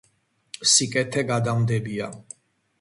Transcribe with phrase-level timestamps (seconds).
[0.71, 2.13] სიკეთე გადამდებია